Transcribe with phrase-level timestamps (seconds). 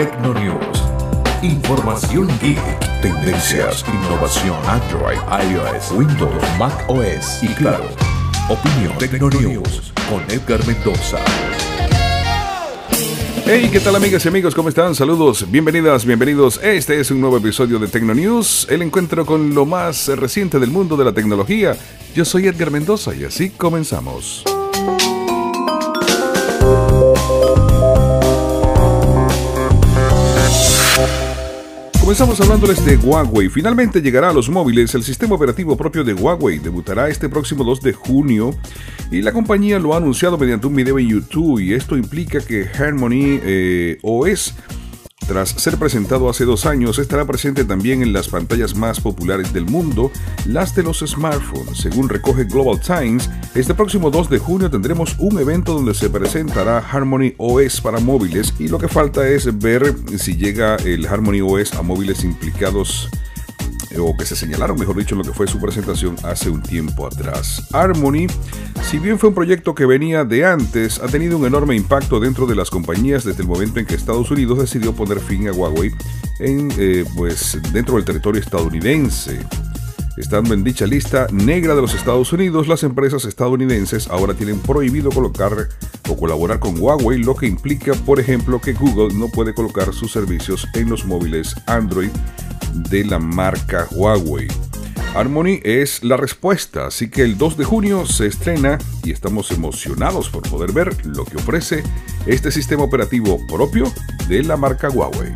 [0.00, 0.82] Tecnonews.
[1.42, 5.18] Información geek, tendencias, innovación, Android,
[5.52, 7.84] iOS, Windows, Mac OS y claro,
[8.48, 11.18] opinión Tecnonews con Edgar Mendoza.
[13.44, 14.54] Hey, ¿qué tal amigas y amigos?
[14.54, 14.94] ¿Cómo están?
[14.94, 16.58] Saludos, bienvenidas, bienvenidos.
[16.62, 20.96] Este es un nuevo episodio de Tecnonews, el encuentro con lo más reciente del mundo
[20.96, 21.76] de la tecnología.
[22.14, 24.44] Yo soy Edgar Mendoza y así comenzamos.
[32.10, 33.48] Comenzamos hablándoles de Huawei.
[33.48, 36.58] Finalmente llegará a los móviles el sistema operativo propio de Huawei.
[36.58, 38.52] Debutará este próximo 2 de junio
[39.12, 42.66] y la compañía lo ha anunciado mediante un video en YouTube y esto implica que
[42.66, 44.56] Harmony eh, OS
[45.30, 49.64] tras ser presentado hace dos años, estará presente también en las pantallas más populares del
[49.64, 50.10] mundo,
[50.44, 51.78] las de los smartphones.
[51.78, 56.78] Según recoge Global Times, este próximo 2 de junio tendremos un evento donde se presentará
[56.78, 61.74] Harmony OS para móviles y lo que falta es ver si llega el Harmony OS
[61.74, 63.08] a móviles implicados
[63.98, 67.06] o que se señalaron, mejor dicho, en lo que fue su presentación hace un tiempo
[67.06, 67.66] atrás.
[67.72, 68.26] Harmony,
[68.82, 72.46] si bien fue un proyecto que venía de antes, ha tenido un enorme impacto dentro
[72.46, 75.92] de las compañías desde el momento en que Estados Unidos decidió poner fin a Huawei
[76.38, 79.40] en, eh, pues, dentro del territorio estadounidense.
[80.20, 85.10] Estando en dicha lista negra de los Estados Unidos, las empresas estadounidenses ahora tienen prohibido
[85.10, 85.70] colocar
[86.10, 90.12] o colaborar con Huawei, lo que implica, por ejemplo, que Google no puede colocar sus
[90.12, 92.10] servicios en los móviles Android
[92.90, 94.46] de la marca Huawei.
[95.14, 100.28] Harmony es la respuesta, así que el 2 de junio se estrena y estamos emocionados
[100.28, 101.82] por poder ver lo que ofrece
[102.26, 103.90] este sistema operativo propio
[104.28, 105.32] de la marca Huawei.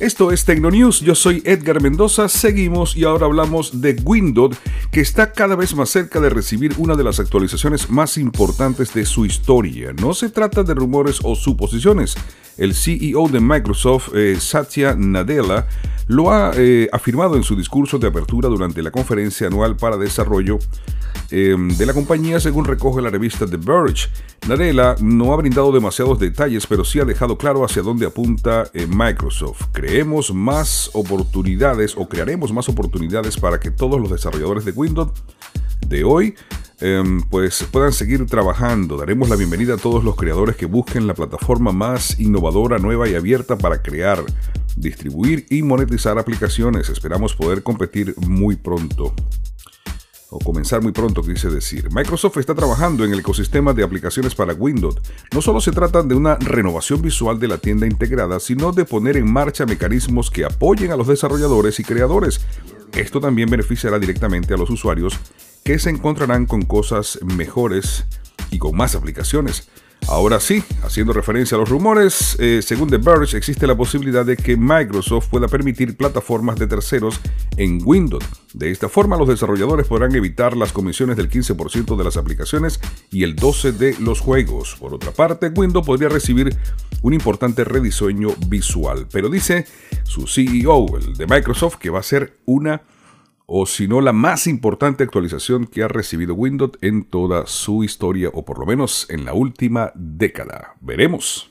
[0.00, 4.56] Esto es Tecnonews, yo soy Edgar Mendoza, seguimos y ahora hablamos de Windows,
[4.92, 9.04] que está cada vez más cerca de recibir una de las actualizaciones más importantes de
[9.04, 9.92] su historia.
[9.94, 12.14] No se trata de rumores o suposiciones.
[12.58, 15.66] El CEO de Microsoft, eh, Satya Nadella,
[16.06, 20.58] lo ha eh, afirmado en su discurso de apertura durante la conferencia anual para desarrollo
[21.30, 24.08] Em, de la compañía según recoge la revista The Verge.
[24.48, 28.86] Nadella no ha brindado demasiados detalles, pero sí ha dejado claro hacia dónde apunta eh,
[28.86, 29.66] Microsoft.
[29.72, 35.10] Creemos más oportunidades o crearemos más oportunidades para que todos los desarrolladores de Windows
[35.86, 36.34] de hoy
[36.80, 38.96] em, pues puedan seguir trabajando.
[38.96, 43.14] Daremos la bienvenida a todos los creadores que busquen la plataforma más innovadora, nueva y
[43.14, 44.22] abierta para crear,
[44.76, 46.88] distribuir y monetizar aplicaciones.
[46.88, 49.14] Esperamos poder competir muy pronto
[50.30, 51.88] o comenzar muy pronto, quise decir.
[51.90, 54.96] Microsoft está trabajando en el ecosistema de aplicaciones para Windows.
[55.32, 59.16] No solo se trata de una renovación visual de la tienda integrada, sino de poner
[59.16, 62.40] en marcha mecanismos que apoyen a los desarrolladores y creadores.
[62.92, 65.18] Esto también beneficiará directamente a los usuarios
[65.68, 68.06] que se encontrarán con cosas mejores
[68.50, 69.68] y con más aplicaciones.
[70.06, 74.38] Ahora sí, haciendo referencia a los rumores, eh, según The Verge existe la posibilidad de
[74.38, 77.20] que Microsoft pueda permitir plataformas de terceros
[77.58, 78.24] en Windows.
[78.54, 82.80] De esta forma, los desarrolladores podrán evitar las comisiones del 15% de las aplicaciones
[83.10, 84.74] y el 12% de los juegos.
[84.80, 86.56] Por otra parte, Windows podría recibir
[87.02, 89.66] un importante rediseño visual, pero dice
[90.04, 92.80] su CEO, el de Microsoft, que va a ser una
[93.50, 98.28] o si no la más importante actualización que ha recibido Windows en toda su historia
[98.34, 100.74] o por lo menos en la última década.
[100.82, 101.50] Veremos.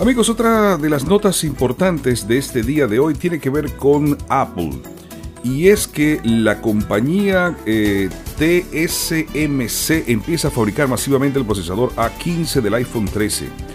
[0.00, 4.18] Amigos, otra de las notas importantes de este día de hoy tiene que ver con
[4.28, 4.82] Apple.
[5.44, 12.74] Y es que la compañía eh, TSMC empieza a fabricar masivamente el procesador A15 del
[12.74, 13.67] iPhone 13.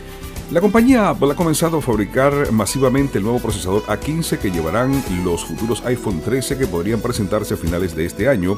[0.54, 5.46] La compañía Apple ha comenzado a fabricar masivamente el nuevo procesador A15 que llevarán los
[5.46, 8.56] futuros iPhone 13 que podrían presentarse a finales de este año.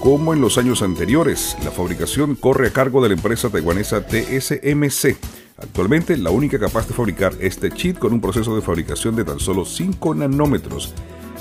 [0.00, 5.16] Como en los años anteriores, la fabricación corre a cargo de la empresa taiwanesa TSMC.
[5.58, 9.40] Actualmente, la única capaz de fabricar este chip con un proceso de fabricación de tan
[9.40, 10.94] solo 5 nanómetros.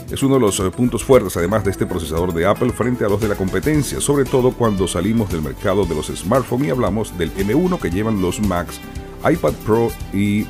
[0.10, 3.10] Es uno de los eh, puntos fuertes además de este procesador de Apple frente a
[3.10, 7.16] los de la competencia, sobre todo cuando salimos del mercado de los smartphones y hablamos
[7.16, 8.82] del M1 que llevan los Macs
[9.30, 10.46] iPad Pro y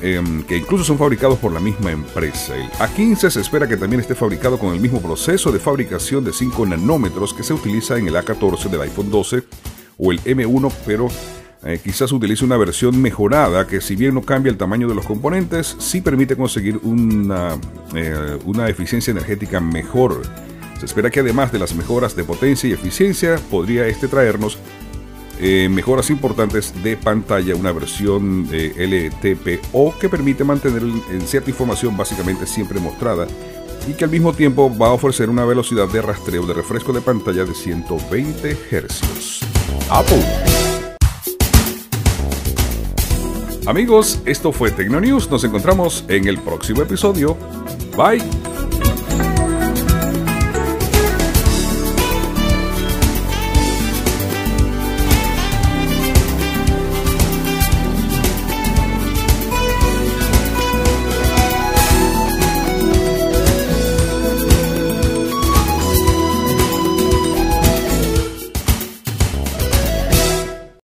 [0.00, 2.56] em, que incluso son fabricados por la misma empresa.
[2.56, 6.32] El A15 se espera que también esté fabricado con el mismo proceso de fabricación de
[6.32, 9.42] 5 nanómetros que se utiliza en el A14 del iPhone 12
[9.98, 11.08] o el M1, pero
[11.64, 15.06] eh, quizás utilice una versión mejorada que si bien no cambia el tamaño de los
[15.06, 17.56] componentes, sí permite conseguir una,
[17.94, 20.22] eh, una eficiencia energética mejor.
[20.80, 24.58] Se espera que además de las mejoras de potencia y eficiencia, podría este traernos
[25.42, 31.96] eh, mejoras importantes de pantalla, una versión de LTPO que permite mantener en cierta información
[31.96, 33.26] básicamente siempre mostrada
[33.88, 37.00] y que al mismo tiempo va a ofrecer una velocidad de rastreo de refresco de
[37.00, 39.40] pantalla de 120 Hz.
[39.90, 40.24] Apple.
[43.66, 45.30] Amigos, esto fue Tecnonews.
[45.30, 47.36] Nos encontramos en el próximo episodio.
[47.96, 48.41] Bye.